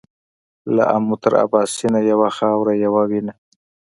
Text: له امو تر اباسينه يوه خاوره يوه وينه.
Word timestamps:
له 0.75 0.83
امو 0.95 1.15
تر 1.23 1.33
اباسينه 1.45 1.99
يوه 2.11 2.29
خاوره 2.37 2.73
يوه 2.85 3.01
وينه. 3.09 3.33